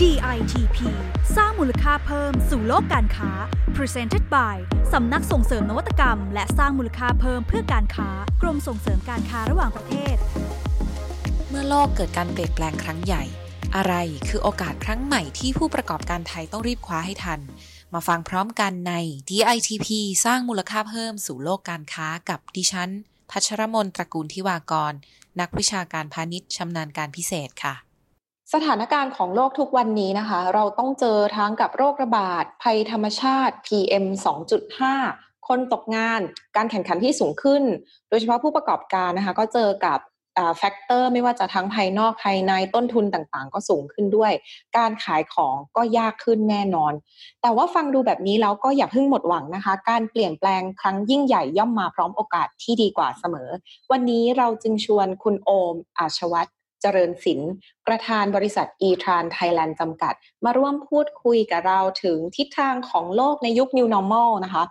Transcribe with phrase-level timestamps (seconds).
[0.00, 0.78] DITP
[1.36, 3.30] สร้างมูลค่าเพิ่มสู่โลกการค้า
[3.76, 4.56] Presented by
[4.92, 8.08] สำนักส่งเสริมนวัตกรรม และสร้างมูลค่าเพิ่มเพื่อการค้า
[8.42, 10.16] กรมส่งเสริมการค้าระหว่างประเทศ
[11.48, 13.22] เมื่อโลกเกิดการเปลี่ยนแปลงครั้งใหญ่
[13.76, 13.94] อะไร
[14.28, 17.40] คือโอกาสครั้งใหม่ที่ผู้ประกอบการไทยต้องรีบคว้าให้ทัน
[17.94, 18.94] มาฟังพร้อมกันใน
[19.30, 19.88] DITP
[20.24, 22.90] สร้างมูลค่าเพิ่มสู่โลกการค้ากับดิฉัน
[23.30, 24.92] พัชรมนตระกูลทิวากร
[25.40, 27.74] นักวิชาการพาณิชย์ชำนาญการพิเศษค่ะ
[28.54, 34.04] สถานการณ์ของโลกทุกวันนี้นะคะ เราต้องเจอทั้งกับโรคระบาด ภัยธรรมชาติ PM
[34.76, 36.20] 2.5 คนตกงาน
[36.56, 37.62] การแข่งขันที่สูงขึ้น
[38.08, 39.98] โดยเฉพาะผู้ประกอบการนะคะ ก็เจอกับ
[40.58, 44.32] แฟกเตอร์ไม่ว่าจะทั้งภายนอกภายในต้นทุนต่างๆ ก็สูงขึ้นด้วย
[44.76, 46.92] การขายของก็ยากขึ้นแน่นอน
[47.42, 53.48] แต่ว่าฟังดูแบบนี้แล้วก็อย่าเพิ่งหมดหวังนะคะ การเปลี่ยนแปลงครั้งยิ่งใหญ่ย่อมมาพร้อมโอกาสที่ดีกว่าเสมอ
[53.92, 56.50] วันนี้เราจึงชวนคุณโอมอาชวัตร
[56.82, 57.52] เจริญศิลป์
[57.86, 60.14] ประธานบริษัท e-tran Thailand จำกัด
[60.44, 64.64] มาร่วมพูดคุยกับเราถึงทิศทางของโลกในยุค New Normal นะคะ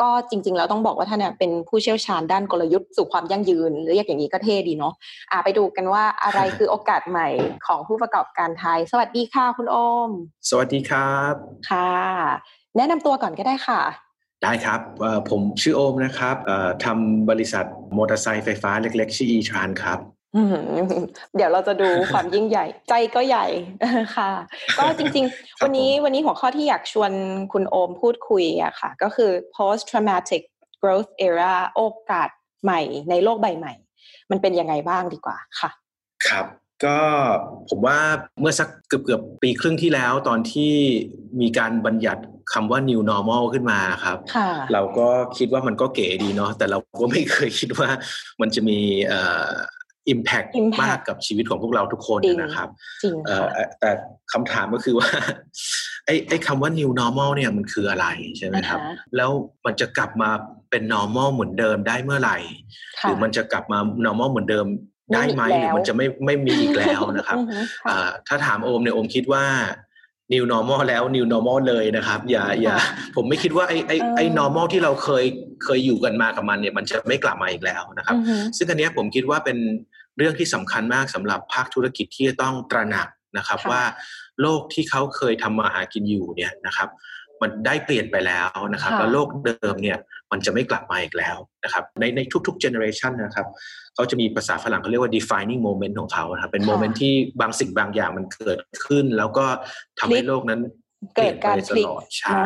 [0.00, 7.28] ก็จริง ๆ แล้วต้องบอกว่าท่านเป็นผู้เชี่ยวชาญด้านกลยุทธ์สู่ความยั่งยืนหรือเรียกอย่างนี้ก็เท่ดีเนาะะไปดูกันว่าอะไรคือโอกาสใหม่
[7.66, 9.76] ของผู้ประกอบการไทย สวัสดีค่ะคุณโอ
[10.08, 10.10] ม
[10.50, 11.34] สวัสดีครับ
[11.70, 11.92] ค่ะ
[12.76, 13.80] แนะนำตัวก่อนก็ได้ค่ะ
[14.44, 14.80] ได้ครับ
[15.30, 16.36] ผมชื่อโอมนะครับ
[16.84, 17.64] ทำบริษัท
[17.96, 20.00] มอเตอร์ไซค์ไฟฟ้าเล็กๆ ชื่อ e-tran ครับ
[21.36, 23.46] เดี๋ยวเราจะดูความยิ่งใหญ่ ใจก็ใหญ่
[24.16, 24.30] ค่ะ
[24.78, 27.12] ก็จริง ๆ วันนี้วันนี้หัวข้อที่อยากชวน
[27.52, 30.42] คุณโอมพูดคุยอะค่ะ ก็คือ post traumatic
[30.82, 32.28] growth era โอกาส
[32.64, 33.72] ใหม่ในโลกใบใหม่
[34.30, 35.70] มันเป็นยังไงบ้างดีกว่าค่ะ
[36.28, 36.46] ครับ
[36.84, 36.98] ก็
[37.68, 37.98] ผมว่า
[38.40, 40.72] เมื่อสักเกือบเกือบปีครึ่งที่แล้วตอนที่
[41.40, 44.18] มีการบัญญัติคำว่า new normal ขึ้นมาครับ
[44.72, 47.88] เราก็คิดว่ามันก็เก๋ดีเนาะแต่เราก็ไม่เคยคิดว่า
[48.40, 48.78] มันจะมี
[50.12, 50.48] impact
[50.82, 52.68] มากกับชีวิตของพวกเราทุกคนนะครับ
[53.80, 53.90] แต่
[54.32, 55.08] คำถามก็คือว่า
[56.06, 58.06] ไอ้ไอ้คำว่า new normal เนี่ยมันคืออะไร
[58.38, 58.80] ใช่ไหมครับ
[59.16, 59.30] แล้ว
[59.66, 60.30] มันจะกลับมา
[60.70, 62.38] เป็น normal เหมือนเดิมได้เมื่อไหร่
[63.02, 64.66] หรือมันจะกลับมา normal เหมือนเดิม
[65.14, 67.38] ได้ไหมหรือมันจะไม่ไม่มีอีกแล้วนะครับ
[68.28, 69.44] ถ้าถามโอมเนี่ยโอมคิดว่า
[70.32, 72.76] new normal แล้ว new normal เลยนะครับ อย่าอย่า
[73.16, 75.24] ผมไม่คิดว่าไอ้ไอ้ไอ้ normal ที่เราเคย
[75.64, 78.16] เคยอยู่กันมากับมันเนี่ยมันจะไม่กลับมาอีกแล้วนะครับ
[78.56, 79.58] ซึ่งอันนี้ผมคิดว่าเป็น
[80.18, 83.82] เรื่องที่สำคัญมากสำหรับภาคธุรกิจที่จะต้องตระหนักนะครับว่า
[84.42, 86.88] โลกที่เขาเคยทำมาหากินอยู่เนี่ยนะครับ
[87.42, 89.98] มันได้เปลี่ยนไปแล้วนะครับ แล้วโลกเดิมเนี่ย
[90.32, 93.46] มันจะไม่กลับมาอีกแล้วนะครับในในทุกๆ generation นะครับ
[93.94, 99.46] เขาจะมีภาษาฝรั่งเขาเรียกว่า defining moment ของเขาครับเป็นโมเมนต์ที่บางสิ่งบางอย่างมันเกิดขึ้น แล้วก็
[99.98, 100.60] ทำให้โลกนั้น
[101.16, 101.86] เกิดการพลิก
[102.18, 102.42] ใช่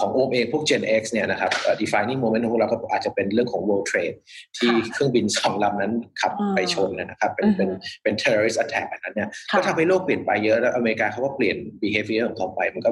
[0.00, 1.50] ของโอมเองพวก Gen X เนี่ยนะครับ
[1.82, 4.16] defining moment ของเราก็อาจจะเป็นเรื่องของ world trade
[4.56, 7.70] ที่เครื่องบินสองลำนั้นขับไปชนนะครับ เป็นเป็น
[8.02, 12.90] เป็น terrorist attack อันนั้นเนี่ยก็ทำให้โลกเปลี่ยนไปเยอะแล้วอเมริกาเขาก็เปลี่ยน behavior ของเขาไป มันก็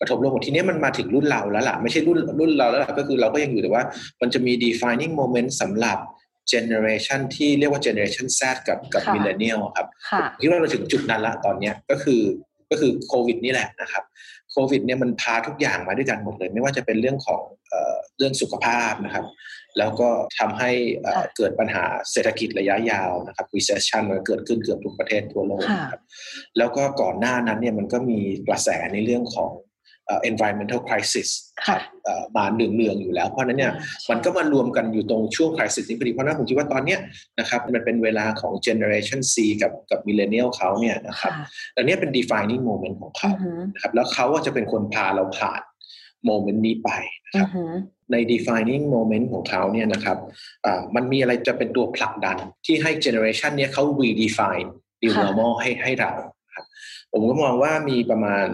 [0.00, 3.84] กระทบโลกหมดทีนี้มันมาถึงรุ่นเราแล้วล่ะ ไม่ใช่รุ่นรุ่นเราแล้วล่ะก็คือเราก็ยังอยู่แต่ว่า
[4.20, 5.98] มันจะมี defining moment สำหรับ
[6.52, 9.86] generation ที่เรียกว่า generation Z กับกับ millennial ครับ
[10.40, 12.22] คิดว่าเราถึงจุดนั้นละตอนนี้ก็คือ
[12.70, 14.02] ก็คือโควิดนี่แหละนะครับ
[14.54, 17.42] โควิดเนี่ยมันพาทุกอย่างมาด้วยกันหมดเลย ไม่ว่าจะเป็นเรื่องของ
[18.18, 19.26] เรื่องสุขภาพนะครับ
[19.78, 20.70] แล้วก็ทำให้
[21.36, 26.02] เกิดปัญหาเศรษฐกิจระยะยาวนะครับ recession มันเกิดขึ้นเกือบทุกประเทศทั่วโลกครับ
[26.58, 29.50] แล้วก็ก่อนหน้านั้นเนี่ยมันก็มีกระแสในเรื่องของ
[30.30, 31.28] environmental crisis
[32.36, 33.72] มาเนืองๆอยู่แล้ว เพราะนั้นเนี่ย
[34.10, 37.00] มันก็มารวมกันอยู่ตรงช่วง crisis นี้พอดีเพราะนั้นผมคิดว่าตอนเนี้ย
[37.38, 41.32] นะครับมันเป็นเวลาของ generation C กับกับ millennial เขาเนี่ยนะครับ
[41.76, 43.30] อันนี้เป็น defining moment ของเขา
[43.74, 45.62] นะครับแล้วเขาจะเป็นคนพาเราผ่าน
[46.24, 46.90] โมเมนต์นี้ไป
[47.26, 47.48] นะครับ
[48.12, 50.18] ใน defining moment ของเขาเนี่ยนะครับ
[50.94, 52.36] มันมีอะไรจะเป็นตัวผลักดัน
[52.66, 54.68] ที่ให้ generation เนี้ยเขา redefine
[55.02, 56.12] new normal ให้ให้เรา
[57.16, 58.46] ผมก็มองว่ามีประมาณ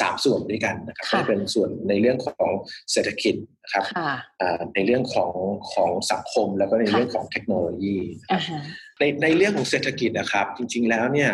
[0.00, 2.50] สามส่วนด้วยกันนะครับจะเป็นส่วนในเรื่องของ
[2.92, 3.84] เศรษฐกิจนะครับ
[4.74, 5.32] ในเรื่องของ
[5.72, 7.96] ของสังคมแล้วก็ในเรื่องของเทคโนโลยี
[8.98, 11.30] ในในเรื่องของเศรษฐกิจนะครับ จริง ๆ แล้วเนี่ย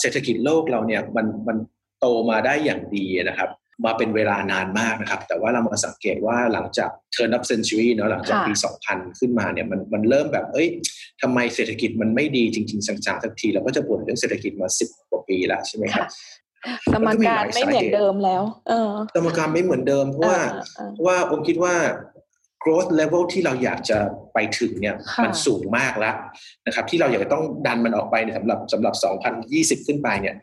[0.00, 1.56] เศรษฐกิจโลกเราเนี่ยมันมัน
[2.00, 3.50] โตมาได้อย่างดีนะครับ
[3.84, 8.52] มาเป็นเวลานานมากนะครับ แต่ว่าเรามาสังเกตว่าหลังจาก turn up century เนาะหลังจากปี
[8.86, 10.68] 2000 ขึ้นมาเนี่ยมันมันเริ่มแบบเอ้ย
[11.22, 16.06] ทำไมเศรษฐกิจมันไม่ดีจริง ๆ สังๆสักทีเราก็จะบ่นเรื่องเศรษฐกิจมาสิบกว่าปีแล้วใช่ไหมครับ
[16.92, 20.40] สมการไม่เหมือนเดิมแล้ว เออสมการไม่เหมือนเดิมเพราะว่า
[20.92, 21.74] เพราะว่าผมคิดว่า
[22.64, 23.98] growth level ที่เราอยากจะ
[24.34, 26.14] ไปถึงเนี่ยมันสูงมากแล้ว
[26.66, 28.94] นะครับ ที่เราอยากจะต้องดันมันออกไปสำหรับสำหรับ
[29.80, 30.36] 2020 ขึ้นไปเนี่ย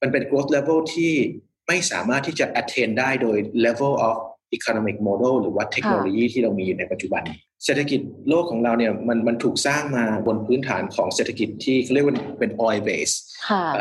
[0.00, 1.12] มันเป็น growth level ที่
[1.66, 4.16] ไม่สามารถที่จะ attain ได้โดย level of
[4.56, 7.22] economic model หรือว่าเทคโนโลยีที่เรามีอยู่ในปัจจุบัน
[7.64, 13.14] เศรษฐกิจโลกของเราเนี่ยมันมันถูกสร้างมาบนพื้นฐานของเศรษฐกิจที่เขาเรียกว่าเป็น oil base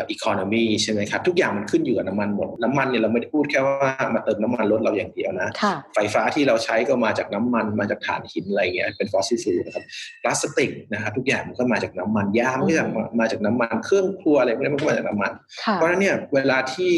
[0.09, 5.49] economy ใช่ไหมครับ ทุกอย่างมันขึ้นอยู่กับน้ำมันหมด น้ำมันเนี่ยเราไม่ได้พูดแค่ว่ามาเติมน้ำมันรถเราอย่างเดียวนะ
[5.95, 9.83] ไฟฟ้าที่เราใช้ก็มาจากน้ำมันมาจากถ่านหินอะไรเงี้ยเป็น fossil fuel นะครับ
[10.21, 12.89] พลาสติกนะครับทุกอย่างมันก็มาจากน้ำมันยางก็จาก
[13.19, 15.31] มาจากน้ำมันเครื่องครัวอะไรพวกนี้มันก็มาจากน้ำมัน
[15.73, 16.93] เพราะฉะนั้นเนี่ยเวลาที่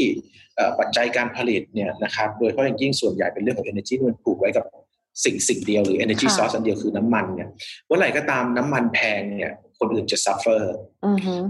[0.80, 4.66] ปัจจัยการผลิตเนี่ยนะครับโดยเฉพาะอย่างยิ่งส่วนใหญ่เป็นเรื่องของ energy มันผูกไว้กับ
[5.24, 7.50] สิ่งสิ่งเดียวหรือ energy source อันเดียวคือน้ำมันเนี่ย
[7.88, 10.64] เมื่อไหร่ก็ตามน้ำมันแพงเนี่ยคนอื่นจะ suffer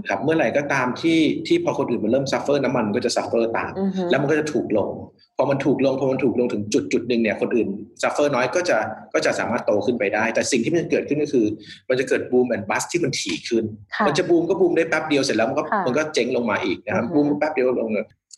[0.08, 3.72] ครับเมื่อไหร่ก็ตามที่ที่พอคนอื่นมันเริ่ม suffer น้ำมันก็จะ suffer ตาม
[4.10, 4.90] แล้วมันก็จะถูกลง
[5.36, 7.68] พอมันถูกลงพอมันถูกลงถึงจุดจุดหนึ่งเนี่ยคนอื่น
[8.02, 8.78] suffer น้อยก็จะ
[9.14, 11.46] ก็จะสามารถโตขึ้นไปได้ แต่สิ่งที่มันเกิดขึ้นก็คือ
[11.88, 13.64] มันจะเกิด boom and bust ที่มันถี่ขึ้น
[14.06, 17.88] มันจะบูมก็บูมได้แป๊บเดียวเสร็จแล้วมันก็มันก็เจ๊งลงมาอีกนะครับบูมแป๊บเดียวลง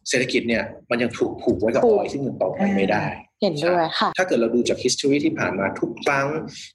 [0.09, 3.05] เศรษฐกิจเนี่ยมันยังถูกผูกไว้กับออยซึ่งมันโตไปไม่ได้
[3.43, 6.27] เห็นด้วยค่ะ ถ้าเกิดเราดูจาก history ที่ผ่านมาทุกครั้ง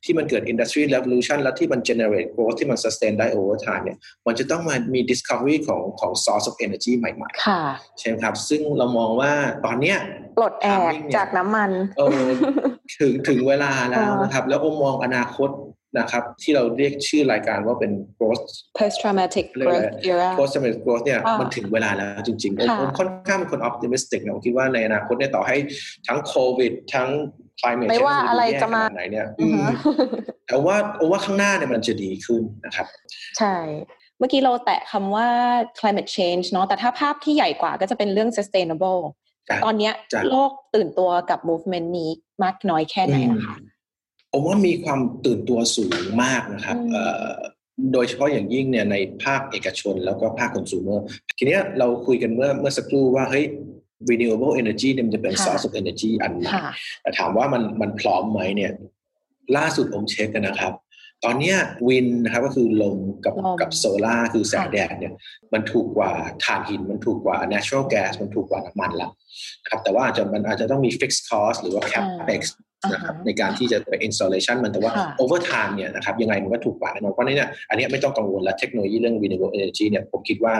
[0.03, 3.97] ที่มันเกิด industry revolution แล้วที่มัน generate growth ที่มัน sustain ได้ over time เนี่ย
[4.27, 7.61] มันจะต้องมามี discovery ของของ source of energy ใหม่ๆค่ะ
[7.99, 9.31] ใช่ไหมครับ ซึ่งเรามองว่า
[9.65, 9.97] ตอนเนี้ย
[10.37, 12.27] ปลดแอกจากน้ำมัน เออ
[12.97, 15.49] ถึงถึงเวลาแล้วนะครับ แล้วก็มองอนาคต
[15.97, 18.43] นะครับที่เราเรียกชื่อรายการว่าเป็น post
[18.77, 25.55] post traumatic growth era post traumatic growth เนี่ยมันถึงเวลาแล้วจริงๆผมค่อนข้างเป็นคน optimistic นะผมคิดว่าในอนาคตเนี่ยต่อให้
[26.07, 27.09] ทั้งโควิด ทั้ง
[27.59, 29.27] climate ไม่ว่าอะไรจะมาไหนเนี่ย
[30.47, 30.75] แต่ว่า
[31.11, 32.87] ว่าข้างหน้าเนี่ยมันจะดีขึ้นนะครับ
[33.39, 33.55] ใช่
[34.19, 35.27] เมื่อกี้เราแตะคำว่า
[35.79, 39.01] climate change เนาะแต่ถ้าภาพที่ใหญ่กว่าก็จะเป็นเรื่อง sustainable
[39.65, 39.91] ตอนนี้
[40.29, 42.09] โลกตื่นตัวกับ movement นี้
[42.43, 43.55] มากน้อยแค่ไหนคะ
[44.39, 45.93] ผมว่ามีความตื่นตัวสูง
[46.23, 46.77] มากนะครับ
[47.93, 50.99] โดยเฉพาะอย่างยิ่งเนี่ยในภาคเอกชนแล้วก็ภาคคอน sumer
[51.37, 53.45] ทีนี้เราคุยกันเมื่อเมื่อสักครู่ว่าเฮ้ย
[54.09, 56.51] renewable energy เนี่ยมันจะเป็น source of energy อันใหม่
[57.01, 58.71] แต่ถามว่ามันมันพร้อมไหมเนี่ย
[59.57, 60.73] ล่าสุดผมเช็คกันนะครับ
[61.25, 61.53] ตอนนี้
[61.87, 65.13] วินนะครับก็คือลมกับกับโซลาร์คือแสงแดดเนี่ย
[65.53, 66.11] มันถูกกว่า
[66.43, 69.09] ถ่านหินมันถูกกว่า natural gas มันถูกกว่าน้ำมันละ
[69.69, 72.41] ครับแต่ว่าอาจจะมันอาจจะต้องมี fixed cost หรือว่า capex
[72.93, 74.91] นะครับในการที่จะไป installation มันแต่ว่า
[75.21, 80.55] over time เนี่ยนะครับยังไงมันก็ถูกกว่าแน่นอนเพราะนี่เนี่ยอันนี้ไม่ต้องกังวลแล้วเทคโนโลยีเรื่อง renewable energy เนี่ยผมคิดว่า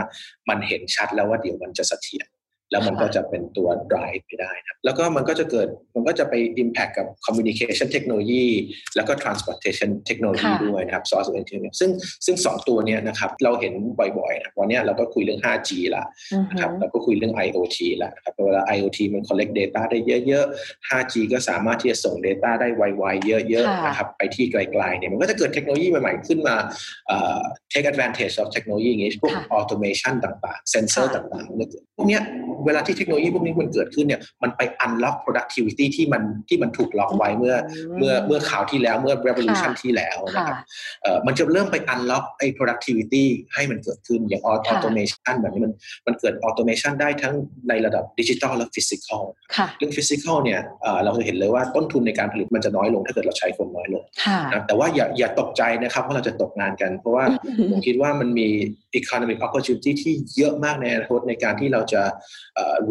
[0.49, 2.25] มันเห็นชัดแล้วว่าเดี๋ยวมันจะเสถียร
[2.71, 6.33] แล้วมันก็จะเป็นตัว drive ไปได้นะแล้วก็มันก็จะเกิดมันก็จะไป
[6.63, 8.45] impact กับ communication technology
[8.95, 11.89] แล้วก็ transportation technology ด้วยนะครับ source of energy ซึ่ง
[12.25, 16.03] ซึ่งสองตัวเนี้ยนะครับเราเห็นบ่อยๆนะวันนี้เราก็คุยเรื่อง 5G ละ
[16.49, 26.55] นะครับเราก็คุยเรื่อง IoT ละนะครับเวลา IoT มัน collect data ได้เยอะๆ 5G ก็สามารถที่จะส่ง data ได้ไวๆ เยอะๆนะครับไปที่ไกลๆเนี่ยมันก็จะเกิดเทคโนโลยีใหม่ๆขึ้นมา
[27.71, 32.19] take advantage of เทคโนโลยีอย่างนี้พวก automation ต่างๆ sensor ต่างๆพวกนี้
[32.65, 37.55] เวลาที่เทคโนโลยีพวกนี้มันเกิดขึ้นเนี่ยมันไป unlock productivity ที่มันที่มันถูกล็อกไว้เมื่อ
[37.97, 40.57] เมื่อเมื่อข่าวที่แล้วเมื่อ revolution ที่แล้วนะครับ
[41.27, 44.43] มันจะเริ่มไป unlock ไอ้ productivity ให้มันเกิดขึ้นอย่าง
[44.73, 45.73] automation แบบนี้มัน
[46.07, 47.33] มันเกิด automation ได้ทั้ง
[47.69, 49.23] ในระดับดิจิทัลและ physical
[49.77, 50.61] เรื่อง physical เนี่ย
[51.03, 54.03] เราจะเห็นเลยว่าต้นทุนในการผลิตมันจะน้อยลงถ้าเกิดเราใช้คนน้อยลง
[54.53, 57.25] นะแต่ว่าอย่าอย่าตกใจนะครับว่าเราจะตกงานกัน เพราะว่า
[57.69, 58.47] ผมคิดว่ามันมี
[58.99, 62.01] economic opportunity ที่เยอะมากในอนาคตในการที่เราจะ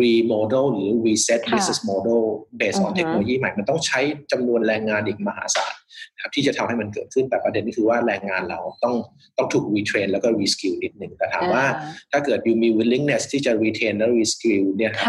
[0.01, 2.23] remodel หรือ reset business model
[2.61, 4.01] based on เทคโนโลยีใหม่ มันต้องใช้
[4.33, 5.75] จำนวนแรงงานอีกมหาศาล
[6.23, 8.95] ครับที่จะทำให้มันเกิดขึ้นแต่ประเด็นก็คือว่าแรงงานเราต้อง
[9.37, 11.65] ต้องถูก retrain แล้วก็ reskill นิดหนึ่งแต่ถามว่า
[12.13, 15.07] ถ้าเกิด you มี willingness ที่จะ retrain และ reskill เนี่ยครับ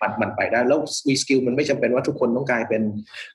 [0.00, 2.82] มันมันไปได้ แล้ว reskill มันไม่จำเป็นว่าทุกคนต้องกลายเป็น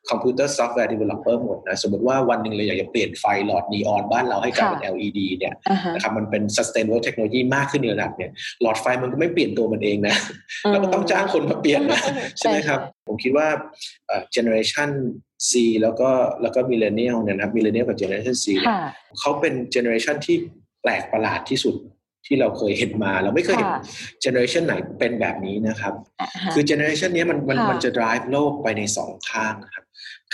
[0.10, 5.54] computer software developer หมดนะสมมติว่าวันหนึ่งเราอยากจะเปลี่ยนไฟหลอดนีออนบ้านเราให้กลายเป็น LED เนี่ย
[5.94, 10.16] นะครับมันเป็น sustainable technology มากขึ้นในระดับเนี่ยหลอดไฟมันก็ไม่เปลี่ยนตัวมันเองนะ
[10.72, 12.02] เราก็ต้องจ้างคนมาเปลี่ยนนะ
[12.38, 13.48] ใช่ไหมครับ ผมคิดว่า
[14.36, 14.90] generation
[15.50, 15.52] Z
[15.82, 16.10] แล้วก็
[16.42, 18.46] แล้วก็ millennial เนี่ยนะครับ millennial กับ generation Z
[19.20, 20.38] เขาเป็น generation ที่
[20.82, 21.76] แปลกประหลาดที่สุด
[22.32, 23.72] ที่เราเคยเห็นมา เราไม่เคยเห็น
[24.22, 25.94] generation ไหนเป็นแบบนี้นะครับ
[26.54, 29.84] คือ generation นี้มันมันมันจะ drive โลกไปในสองข้างนะครับ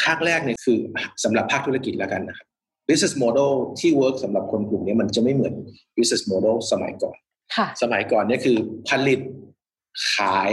[0.04, 0.77] ข้างแรกเนี่ยคือ
[1.24, 2.48] สำหรับภาคธุรกิจแล้วกันนะครับ
[2.88, 5.54] business model ที่ work สำหรับคนกลุ่มนี้มันจะไม่เหมือน
[5.98, 7.18] business model สมัยก่อน
[7.82, 8.58] สมัยก่อนเนี่ยคือ
[8.89, 9.20] ผลิต
[10.13, 10.51] ขาย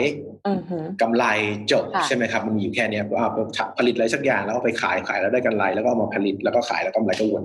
[1.02, 1.24] กำไร
[1.72, 3.24] จบใช่ไหมครับ มันมีอยู่แค่นี้ว่า
[3.78, 7.44] ผลิตอะไรสักอย่างแล้วไปขายขายแล้วได้กำไรแล้วก็มาผลิตแล้วก็ขายแล้วกำไรก็วน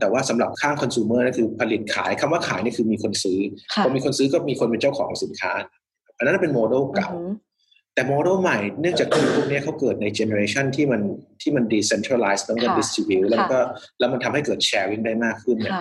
[0.00, 3.40] แต่ว่าสำหรับข้างคอน sumer นั่นคือผลิตขายคำว่าขายนี่คือมีคนซื้อ
[3.84, 5.52] พอมีคนซื้อก็มีคนเป็นเจ้าของสินค้า
[6.16, 7.10] อันนั้นเป็นโมเดลเก่า
[7.94, 11.02] แต่โมเดลใหม่เนื่องจากคนพวกนี้เขาเกิดใน generation ที่มัน
[11.42, 13.58] ที่มัน decentralized แล้วก็ distribute แล้วก็
[13.98, 15.74] แล้วมันทำให้เกิด sharing ได้มากขึ้นเนี่ย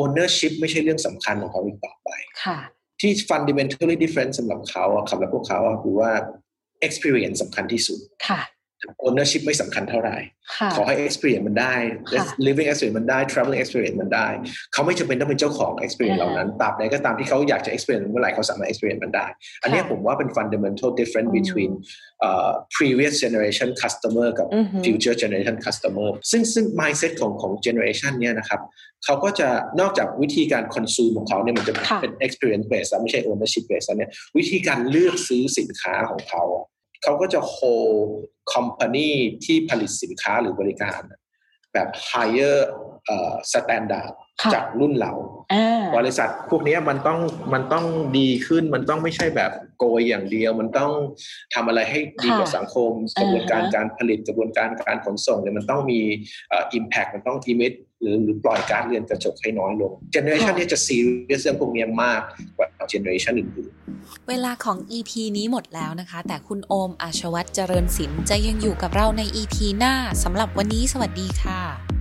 [0.00, 2.10] ownership ไม่ใช่เรื่องสำคัญของเขาอีกต่อไป
[3.00, 6.10] ที่ fundamentally different สำหรับเขาสำหรับพวกเขาคือว่า
[6.86, 7.98] experience สำคัญที่สุด
[9.06, 10.16] ownership ไม่สำคัญเท่าไหร่
[10.76, 11.74] ขอให้ experience มันได้
[12.46, 14.28] living experience มันได้ traveling experience มันได้
[14.72, 19.26] เขาไม่จำเป็นต้องเป็นเจ้าของ experience เหล่านั้นตราบใดก็ตามที่เขาอยากจะ experience เมื่อไหร่เขาสามารถ experience มันได้
[19.62, 21.70] อันนี้ผมว่าเป็น fundamental difference between
[22.26, 24.46] uh, previous generation customer กับ
[24.84, 28.62] future generation customer ซึ่งซึ่ง mindset ของของ generation เนี้ยนะครับ
[29.04, 29.48] เขาก็จะ
[29.80, 31.72] นอกจากวิธีการ consume ของเขาเนี่ยมันจะ
[32.02, 36.44] เป็น experience based ไม่ใช่ ownership based เนี่ยวิธีการเลือกซื้อสินค้าของเขา
[37.04, 37.96] เขาก็จะ hold
[38.54, 39.10] company
[39.44, 41.00] ที่ผลิตสินค้าหรือบริการ
[41.72, 42.58] แบบ higher
[43.12, 44.12] uh, standard
[44.54, 45.12] จากรุ่นเรา
[45.96, 47.20] บริษัทพวกนี้มันต้อง
[47.54, 47.84] มันต้อง
[48.18, 50.92] ดีขึ้นมันต้องไม่ใช่แบบโกยอย่างเดียว มันต้อง
[51.54, 56.00] ทำอะไรให้ดีกับสังคมกระบวนการการผลิตกระบวนการการขนส่งเนี่ยมันต้องมี
[56.78, 62.20] impact มันต้อง emit หรือหรือปล่อยก๊าซเรือนกระจกให้น้อยลง generation นี้จะซีเรียสเรื่องพวกนี้มาก
[62.56, 71.93] กว่า เจเนอเรชันอื่นๆ เวลาของ EP นี้หมดแล้วนะคะ แต่คุณโอมอาชวัตเจริญศิลป์จะยังอยู่กับเราใน EP หน้าสำหรับวันนี้สวัสดีค่ะ